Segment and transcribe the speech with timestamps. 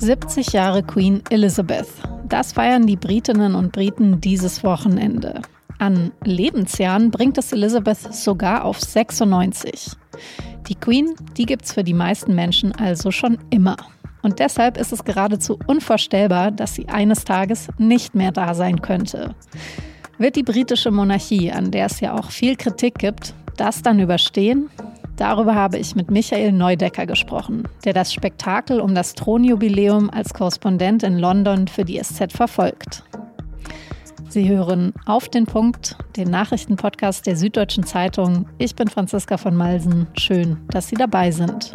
[0.00, 1.88] 70 Jahre Queen Elizabeth.
[2.28, 5.42] Das feiern die Britinnen und Briten dieses Wochenende.
[5.78, 9.90] An Lebensjahren bringt es Elizabeth sogar auf 96.
[10.68, 13.76] Die Queen, die gibt's für die meisten Menschen also schon immer.
[14.22, 19.34] Und deshalb ist es geradezu unvorstellbar, dass sie eines Tages nicht mehr da sein könnte.
[20.18, 24.70] Wird die britische Monarchie, an der es ja auch viel Kritik gibt, das dann überstehen?
[25.18, 31.02] Darüber habe ich mit Michael Neudecker gesprochen, der das Spektakel um das Thronjubiläum als Korrespondent
[31.02, 33.02] in London für die SZ verfolgt.
[34.28, 38.48] Sie hören auf den Punkt, den Nachrichtenpodcast der Süddeutschen Zeitung.
[38.58, 40.06] Ich bin Franziska von Malsen.
[40.16, 41.72] Schön, dass Sie dabei sind.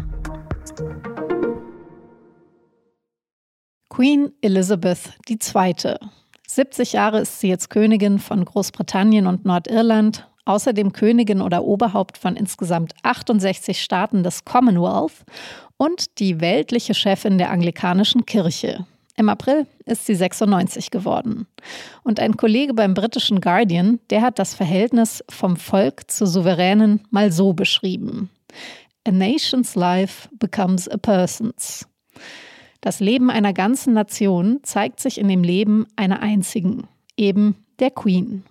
[3.89, 5.95] Queen Elizabeth II.
[6.47, 12.35] 70 Jahre ist sie jetzt Königin von Großbritannien und Nordirland außerdem Königin oder Oberhaupt von
[12.35, 15.23] insgesamt 68 Staaten des Commonwealth
[15.77, 18.85] und die weltliche Chefin der anglikanischen Kirche.
[19.15, 21.45] Im April ist sie 96 geworden.
[22.03, 27.31] Und ein Kollege beim britischen Guardian, der hat das Verhältnis vom Volk zur Souveränen mal
[27.31, 28.29] so beschrieben.
[29.07, 31.87] A nation's life becomes a person's.
[32.81, 38.43] Das Leben einer ganzen Nation zeigt sich in dem Leben einer einzigen, eben der Queen.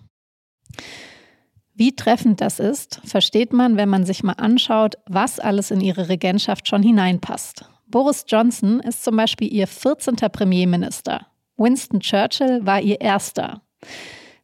[1.82, 6.08] Wie treffend das ist, versteht man, wenn man sich mal anschaut, was alles in ihre
[6.08, 7.64] Regentschaft schon hineinpasst.
[7.88, 10.14] Boris Johnson ist zum Beispiel ihr 14.
[10.14, 11.26] Premierminister.
[11.56, 13.62] Winston Churchill war ihr erster.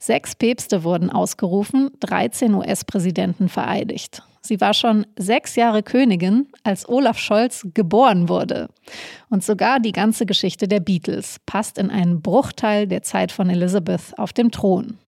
[0.00, 4.24] Sechs Päpste wurden ausgerufen, 13 US-Präsidenten vereidigt.
[4.40, 8.68] Sie war schon sechs Jahre Königin, als Olaf Scholz geboren wurde.
[9.30, 14.18] Und sogar die ganze Geschichte der Beatles passt in einen Bruchteil der Zeit von Elizabeth
[14.18, 14.98] auf dem Thron.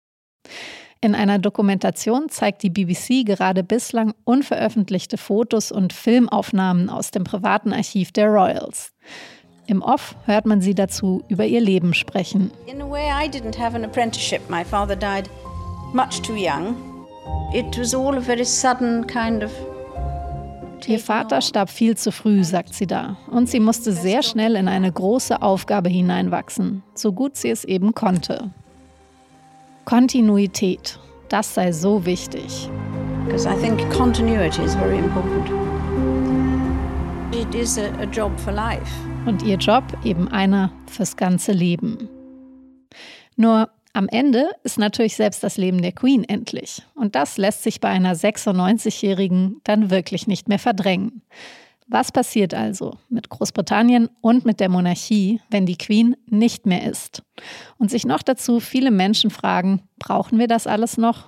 [1.03, 7.73] In einer Dokumentation zeigt die BBC gerade bislang unveröffentlichte Fotos und Filmaufnahmen aus dem privaten
[7.73, 8.93] Archiv der Royals.
[9.65, 12.51] Im Off hört man sie dazu über ihr Leben sprechen.
[12.67, 14.47] In a way I didn't have an apprenticeship.
[14.47, 15.27] My father died
[15.91, 16.75] much too young.
[17.51, 19.51] It was all a very sudden kind of
[20.87, 24.67] Ihr Vater starb viel zu früh, sagt sie da, und sie musste sehr schnell in
[24.67, 28.51] eine große Aufgabe hineinwachsen, so gut sie es eben konnte.
[29.85, 30.99] Kontinuität,
[31.29, 32.69] das sei so wichtig.
[33.25, 35.49] Because I think continuity is very important.
[37.33, 38.91] It is a, a job for life.
[39.25, 42.09] Und ihr Job eben einer fürs ganze Leben.
[43.35, 46.83] Nur am Ende ist natürlich selbst das Leben der Queen endlich.
[46.95, 51.21] Und das lässt sich bei einer 96-Jährigen dann wirklich nicht mehr verdrängen.
[51.91, 57.21] Was passiert also mit Großbritannien und mit der Monarchie, wenn die Queen nicht mehr ist?
[57.77, 61.27] Und sich noch dazu viele Menschen fragen, brauchen wir das alles noch?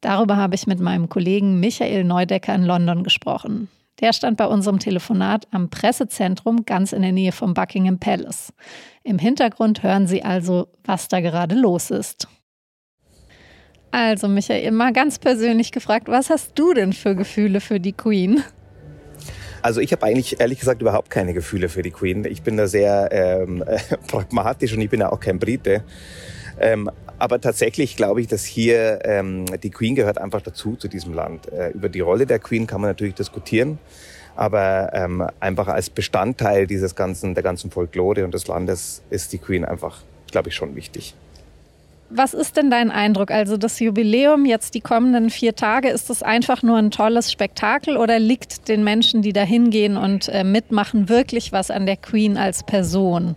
[0.00, 3.68] Darüber habe ich mit meinem Kollegen Michael Neudecker in London gesprochen.
[4.00, 8.54] Der stand bei unserem Telefonat am Pressezentrum ganz in der Nähe vom Buckingham Palace.
[9.02, 12.28] Im Hintergrund hören Sie also, was da gerade los ist.
[13.90, 18.42] Also, Michael, mal ganz persönlich gefragt, was hast du denn für Gefühle für die Queen?
[19.66, 22.24] Also ich habe eigentlich ehrlich gesagt überhaupt keine Gefühle für die Queen.
[22.24, 25.82] Ich bin da sehr ähm, äh, pragmatisch und ich bin ja auch kein Brite.
[26.60, 26.88] Ähm,
[27.18, 31.52] aber tatsächlich glaube ich, dass hier ähm, die Queen gehört einfach dazu zu diesem Land.
[31.52, 33.80] Äh, über die Rolle der Queen kann man natürlich diskutieren,
[34.36, 39.38] aber ähm, einfach als Bestandteil dieses ganzen der ganzen Folklore und des Landes ist die
[39.38, 41.16] Queen einfach, glaube ich, schon wichtig.
[42.08, 43.30] Was ist denn dein Eindruck?
[43.30, 47.96] Also das Jubiläum jetzt die kommenden vier Tage, ist das einfach nur ein tolles Spektakel
[47.96, 52.36] oder liegt den Menschen, die da hingehen und äh, mitmachen, wirklich was an der Queen
[52.36, 53.34] als Person?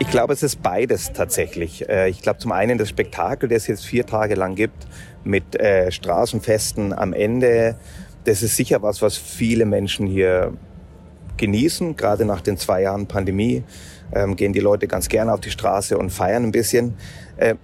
[0.00, 1.88] Ich glaube, es ist beides tatsächlich.
[1.88, 4.86] Äh, ich glaube zum einen das Spektakel, das es jetzt vier Tage lang gibt,
[5.24, 7.76] mit äh, Straßenfesten am Ende,
[8.24, 10.52] das ist sicher was, was viele Menschen hier
[11.36, 13.64] genießen, gerade nach den zwei Jahren Pandemie.
[14.12, 16.94] Ähm, gehen die Leute ganz gerne auf die Straße und feiern ein bisschen.
[17.36, 17.56] Äh,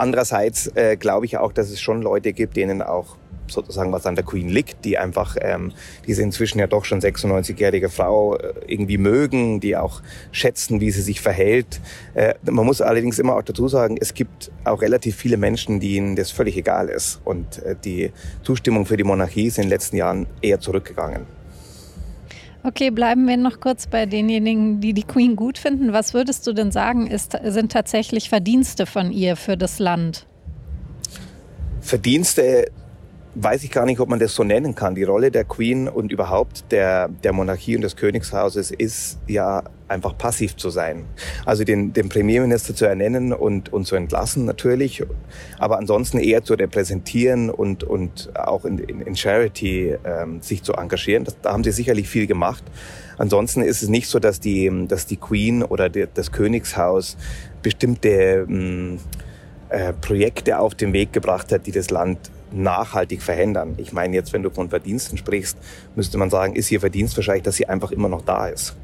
[0.00, 3.16] andererseits äh, glaube ich auch, dass es schon Leute gibt, denen auch
[3.50, 5.72] sozusagen was an der Queen liegt, die einfach ähm,
[6.06, 10.02] diese inzwischen ja doch schon 96-jährige Frau äh, irgendwie mögen, die auch
[10.32, 11.80] schätzen, wie sie sich verhält.
[12.14, 16.16] Äh, man muss allerdings immer auch dazu sagen, es gibt auch relativ viele Menschen, denen
[16.16, 18.12] das völlig egal ist und äh, die
[18.42, 21.39] Zustimmung für die Monarchie ist in den letzten Jahren eher zurückgegangen.
[22.62, 25.92] Okay, bleiben wir noch kurz bei denjenigen, die die Queen gut finden.
[25.92, 30.26] Was würdest du denn sagen, ist, sind tatsächlich Verdienste von ihr für das Land?
[31.80, 32.70] Verdienste
[33.34, 34.94] weiß ich gar nicht, ob man das so nennen kann.
[34.94, 40.16] Die Rolle der Queen und überhaupt der, der Monarchie und des Königshauses ist ja einfach
[40.16, 41.04] passiv zu sein.
[41.44, 45.04] Also den, den Premierminister zu ernennen und, und zu entlassen natürlich,
[45.58, 50.74] aber ansonsten eher zu repräsentieren und, und auch in, in, in Charity ähm, sich zu
[50.74, 51.24] engagieren.
[51.24, 52.64] Das, da haben sie sicherlich viel gemacht.
[53.18, 57.16] Ansonsten ist es nicht so, dass die, dass die Queen oder die, das Königshaus
[57.62, 58.98] bestimmte ähm,
[59.68, 62.18] äh, Projekte auf den Weg gebracht hat, die das Land
[62.52, 63.74] nachhaltig verändern.
[63.78, 65.58] Ich meine, jetzt, wenn du von Verdiensten sprichst,
[65.94, 68.76] müsste man sagen, ist ihr Verdienst wahrscheinlich, dass sie einfach immer noch da ist.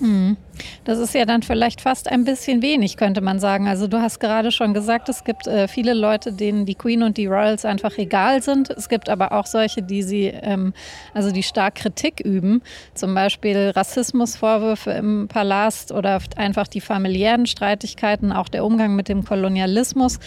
[0.00, 0.36] Hm.
[0.84, 3.68] Das ist ja dann vielleicht fast ein bisschen wenig, könnte man sagen.
[3.68, 7.16] Also du hast gerade schon gesagt, es gibt äh, viele Leute, denen die Queen und
[7.16, 8.70] die Royals einfach egal sind.
[8.70, 10.74] Es gibt aber auch solche, die sie, ähm,
[11.12, 12.62] also die stark Kritik üben,
[12.94, 19.24] zum Beispiel Rassismusvorwürfe im Palast oder einfach die familiären Streitigkeiten, auch der Umgang mit dem
[19.24, 20.18] Kolonialismus.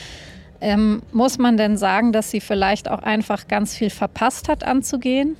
[0.59, 5.37] Ähm, muss man denn sagen, dass sie vielleicht auch einfach ganz viel verpasst hat anzugehen?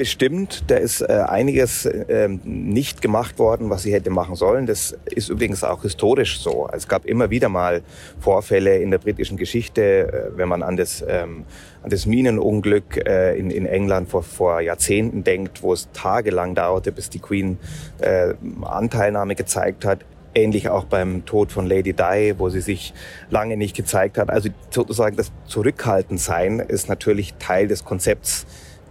[0.00, 4.64] Bestimmt, da ist äh, einiges äh, nicht gemacht worden, was sie hätte machen sollen.
[4.64, 6.70] Das ist übrigens auch historisch so.
[6.72, 7.82] Es gab immer wieder mal
[8.18, 11.44] Vorfälle in der britischen Geschichte, äh, wenn man an das, ähm,
[11.82, 16.92] an das Minenunglück äh, in, in England vor, vor Jahrzehnten denkt, wo es tagelang dauerte,
[16.92, 17.58] bis die Queen
[17.98, 18.32] äh,
[18.62, 20.06] Anteilnahme gezeigt hat.
[20.34, 22.94] Ähnlich auch beim Tod von Lady Di, wo sie sich
[23.30, 24.30] lange nicht gezeigt hat.
[24.30, 28.46] Also sozusagen das Zurückhaltendsein ist natürlich Teil des Konzepts.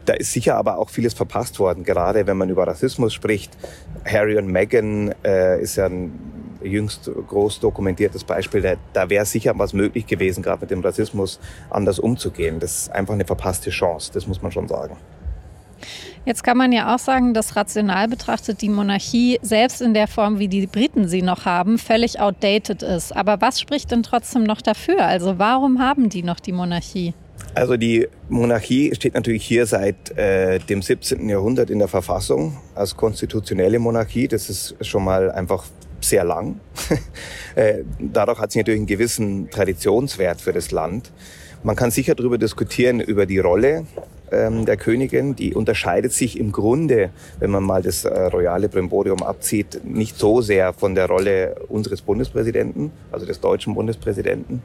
[0.05, 3.55] Da ist sicher aber auch vieles verpasst worden, gerade wenn man über Rassismus spricht.
[4.05, 6.11] Harry und Meghan äh, ist ja ein
[6.63, 8.61] jüngst groß dokumentiertes Beispiel.
[8.61, 11.39] Da, da wäre sicher was möglich gewesen, gerade mit dem Rassismus
[11.69, 12.59] anders umzugehen.
[12.59, 14.97] Das ist einfach eine verpasste Chance, das muss man schon sagen.
[16.25, 20.39] Jetzt kann man ja auch sagen, dass rational betrachtet die Monarchie selbst in der Form,
[20.39, 23.15] wie die Briten sie noch haben, völlig outdated ist.
[23.15, 25.05] Aber was spricht denn trotzdem noch dafür?
[25.05, 27.13] Also warum haben die noch die Monarchie?
[27.55, 31.27] Also die Monarchie steht natürlich hier seit äh, dem 17.
[31.29, 34.27] Jahrhundert in der Verfassung als konstitutionelle Monarchie.
[34.27, 35.65] Das ist schon mal einfach
[36.01, 36.59] sehr lang.
[37.55, 41.11] äh, dadurch hat sie natürlich einen gewissen Traditionswert für das Land.
[41.61, 43.85] Man kann sicher darüber diskutieren, über die Rolle
[44.31, 45.35] ähm, der Königin.
[45.35, 47.09] Die unterscheidet sich im Grunde,
[47.39, 52.01] wenn man mal das äh, royale Brimborium abzieht, nicht so sehr von der Rolle unseres
[52.01, 54.63] Bundespräsidenten, also des deutschen Bundespräsidenten.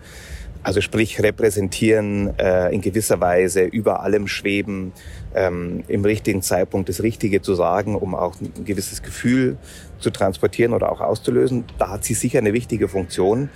[0.63, 4.93] Also sprich repräsentieren, äh, in gewisser Weise über allem schweben,
[5.35, 9.59] ähm, im richtigen Zeitpunkt das Richtige zu sagen, um auch ein gewisses Gefühl
[9.99, 11.65] zu transportieren oder auch auszulösen.
[11.79, 13.51] Da hat sie sicher eine wichtige Funktion.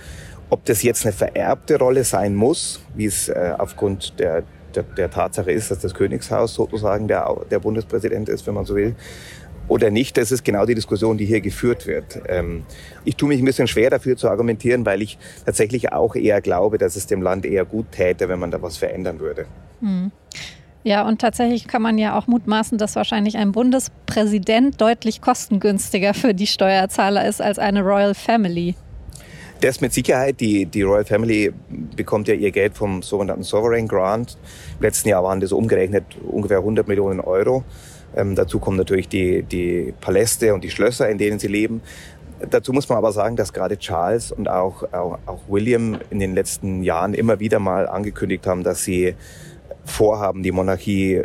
[0.49, 4.43] Ob das jetzt eine vererbte Rolle sein muss, wie es äh, aufgrund der,
[4.73, 8.75] der, der Tatsache ist, dass das Königshaus sozusagen der, der Bundespräsident ist, wenn man so
[8.75, 8.95] will,
[9.69, 12.19] oder nicht, das ist genau die Diskussion, die hier geführt wird.
[12.27, 12.63] Ähm,
[13.05, 16.79] ich tue mich ein bisschen schwer dafür zu argumentieren, weil ich tatsächlich auch eher glaube,
[16.79, 19.45] dass es dem Land eher gut täte, wenn man da was verändern würde.
[19.81, 20.11] Hm.
[20.83, 26.33] Ja, und tatsächlich kann man ja auch mutmaßen, dass wahrscheinlich ein Bundespräsident deutlich kostengünstiger für
[26.33, 28.75] die Steuerzahler ist als eine Royal Family.
[29.61, 30.39] Das mit Sicherheit.
[30.39, 31.51] Die, die Royal Family
[31.95, 34.37] bekommt ja ihr Geld vom sogenannten Sovereign Grant.
[34.77, 37.63] Im letzten Jahr waren das umgerechnet ungefähr 100 Millionen Euro.
[38.15, 41.81] Ähm, dazu kommen natürlich die, die Paläste und die Schlösser, in denen sie leben.
[42.49, 46.33] Dazu muss man aber sagen, dass gerade Charles und auch, auch, auch William in den
[46.33, 49.15] letzten Jahren immer wieder mal angekündigt haben, dass sie
[49.83, 51.23] vorhaben, die Monarchie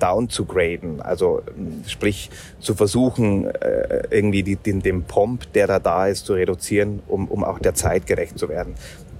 [0.00, 1.42] down zu graden, also
[1.86, 7.00] sprich zu versuchen, äh, irgendwie die, den, den Pomp, der da da ist, zu reduzieren,
[7.06, 8.74] um, um auch der Zeit gerecht zu werden.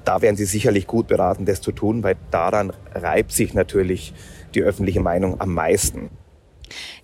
[0.05, 4.15] Da wären sie sicherlich gut beraten, das zu tun, weil daran reibt sich natürlich
[4.55, 6.11] die öffentliche Meinung am meisten.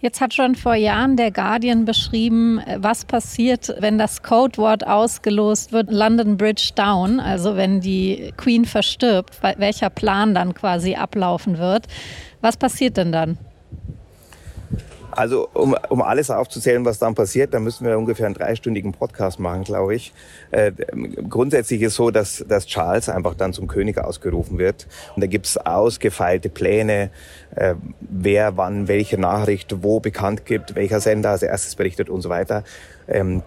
[0.01, 5.91] Jetzt hat schon vor Jahren der Guardian beschrieben, was passiert, wenn das Codewort ausgelost wird,
[5.91, 11.87] London Bridge Down, also wenn die Queen verstirbt, welcher Plan dann quasi ablaufen wird.
[12.41, 13.39] Was passiert denn dann?
[15.17, 19.41] Also um, um alles aufzuzählen, was dann passiert, dann müssen wir ungefähr einen dreistündigen Podcast
[19.41, 20.13] machen, glaube ich.
[20.51, 20.73] Äh,
[21.29, 24.87] grundsätzlich ist so, dass, dass Charles einfach dann zum König ausgerufen wird.
[25.15, 27.11] Und da gibt's ausgefeilte Pläne,
[27.55, 32.29] äh, wer wann welche Nachricht wo bekannt gibt, welcher Sender als erstes berichtet und so
[32.29, 32.63] weiter.
[33.09, 33.43] Ähm,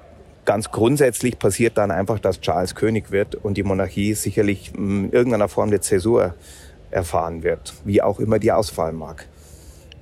[0.45, 5.49] ganz grundsätzlich passiert dann einfach, dass Charles König wird und die Monarchie sicherlich in irgendeiner
[5.49, 6.33] Form der Zäsur
[6.89, 9.27] erfahren wird, wie auch immer die ausfallen mag.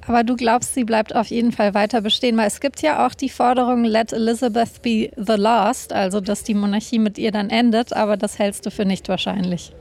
[0.07, 3.13] Aber du glaubst, sie bleibt auf jeden Fall weiter bestehen, weil es gibt ja auch
[3.13, 7.93] die Forderung, let Elizabeth be the last, also dass die Monarchie mit ihr dann endet,
[7.93, 9.73] aber das hältst du für nicht wahrscheinlich.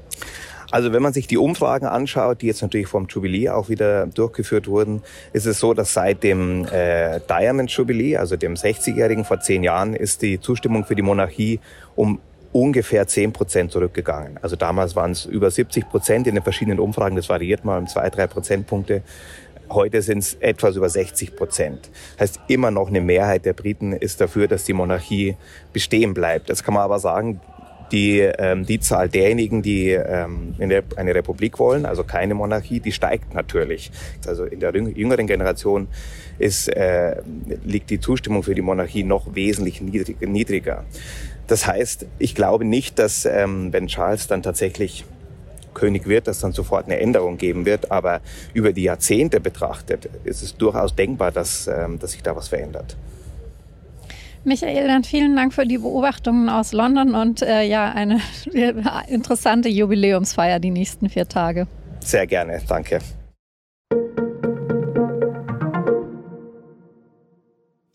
[0.73, 4.66] Also wenn man sich die Umfragen anschaut, die jetzt natürlich vom Jubilee auch wieder durchgeführt
[4.66, 5.02] wurden,
[5.33, 9.95] ist es so, dass seit dem äh, Diamond Jubilee, also dem 60-jährigen vor zehn Jahren,
[9.95, 11.61] ist die Zustimmung für die Monarchie
[11.95, 12.18] um
[12.52, 14.38] ungefähr 10 Prozent zurückgegangen.
[14.40, 17.14] Also damals waren es über 70 Prozent in den verschiedenen Umfragen.
[17.14, 19.02] Das variiert mal um zwei, drei Prozentpunkte.
[19.70, 21.90] Heute sind es etwas über 60 Prozent.
[22.18, 25.37] Heißt, immer noch eine Mehrheit der Briten ist dafür, dass die Monarchie
[25.73, 26.50] bestehen bleibt.
[26.50, 27.40] Das kann man aber sagen,
[27.92, 33.35] die, ähm, die Zahl derjenigen, die ähm, eine Republik wollen, also keine Monarchie, die steigt
[33.35, 33.90] natürlich.
[34.26, 35.88] Also in der jüngeren Generation
[36.38, 37.23] ist, äh,
[37.64, 40.85] liegt die Zustimmung für die Monarchie noch wesentlich niedriger.
[41.46, 45.04] Das heißt, ich glaube nicht, dass ähm, wenn Charles dann tatsächlich
[45.76, 47.92] König wird, dass dann sofort eine Änderung geben wird.
[47.92, 48.21] Aber
[48.54, 52.97] über die Jahrzehnte betrachtet ist es durchaus denkbar, dass, ähm, dass sich da was verändert.
[54.42, 58.21] Michael, dann vielen Dank für die Beobachtungen aus London und äh, ja, eine
[59.09, 61.66] interessante Jubiläumsfeier die nächsten vier Tage.
[62.00, 63.00] Sehr gerne, danke.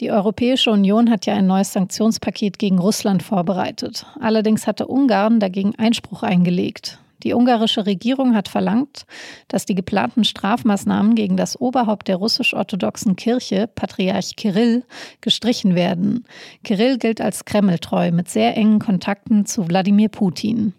[0.02, 4.06] Die Europäische Union hat ja ein neues Sanktionspaket gegen Russland vorbereitet.
[4.20, 7.00] Allerdings hatte Ungarn dagegen Einspruch eingelegt.
[7.24, 9.06] Die ungarische Regierung hat verlangt,
[9.48, 14.84] dass die geplanten Strafmaßnahmen gegen das Oberhaupt der russisch-orthodoxen Kirche, Patriarch Kirill,
[15.22, 16.26] gestrichen werden.
[16.64, 20.74] Kirill gilt als Kremltreu mit sehr engen Kontakten zu Wladimir Putin.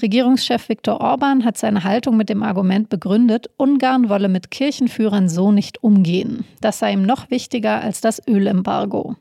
[0.00, 5.52] Regierungschef Viktor Orban hat seine Haltung mit dem Argument begründet, Ungarn wolle mit Kirchenführern so
[5.52, 6.44] nicht umgehen.
[6.60, 9.16] Das sei ihm noch wichtiger als das Ölembargo.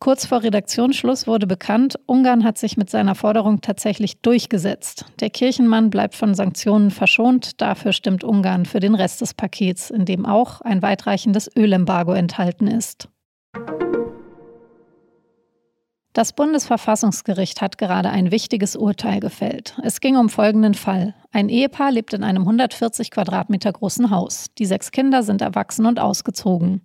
[0.00, 5.06] Kurz vor Redaktionsschluss wurde bekannt, Ungarn hat sich mit seiner Forderung tatsächlich durchgesetzt.
[5.18, 10.04] Der Kirchenmann bleibt von Sanktionen verschont, dafür stimmt Ungarn für den Rest des Pakets, in
[10.04, 13.08] dem auch ein weitreichendes Ölembargo enthalten ist.
[16.14, 19.78] Das Bundesverfassungsgericht hat gerade ein wichtiges Urteil gefällt.
[19.84, 21.14] Es ging um folgenden Fall.
[21.30, 24.46] Ein Ehepaar lebt in einem 140 Quadratmeter großen Haus.
[24.56, 26.80] Die sechs Kinder sind erwachsen und ausgezogen.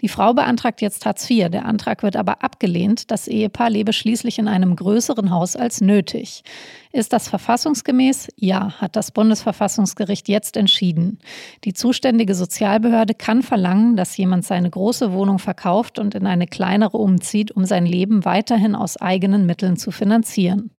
[0.00, 1.50] Die Frau beantragt jetzt Hartz IV.
[1.50, 3.10] Der Antrag wird aber abgelehnt.
[3.10, 6.44] Das Ehepaar lebe schließlich in einem größeren Haus als nötig.
[6.92, 8.28] Ist das verfassungsgemäß?
[8.36, 11.18] Ja, hat das Bundesverfassungsgericht jetzt entschieden.
[11.64, 16.96] Die zuständige Sozialbehörde kann verlangen, dass jemand seine große Wohnung verkauft und in eine kleinere
[16.96, 20.70] umzieht, um sein Leben weiterhin aus eigenen Mitteln zu finanzieren.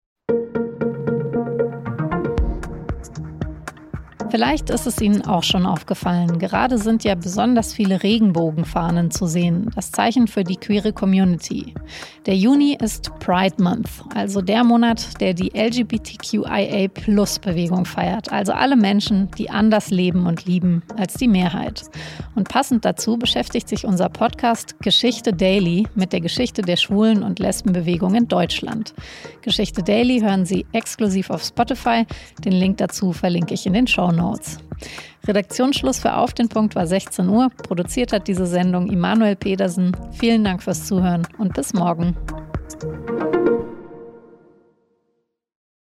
[4.32, 6.38] Vielleicht ist es Ihnen auch schon aufgefallen.
[6.38, 9.72] Gerade sind ja besonders viele Regenbogenfahnen zu sehen.
[9.76, 11.74] Das Zeichen für die queere Community.
[12.28, 18.32] Der Juni ist Pride Month, also der Monat, der die LGBTQIA-Plus-Bewegung feiert.
[18.32, 21.86] Also alle Menschen, die anders leben und lieben als die Mehrheit.
[22.36, 27.40] Und passend dazu beschäftigt sich unser Podcast Geschichte Daily mit der Geschichte der Schwulen- und
[27.40, 28.94] Lesbenbewegung in Deutschland.
[29.42, 32.06] Geschichte Daily hören Sie exklusiv auf Spotify.
[32.46, 34.60] Den Link dazu verlinke ich in den Show Notes.
[35.28, 37.50] Redaktionsschluss für Auf den Punkt war 16 Uhr.
[37.50, 39.96] Produziert hat diese Sendung Immanuel Pedersen.
[40.14, 42.16] Vielen Dank fürs Zuhören und bis morgen.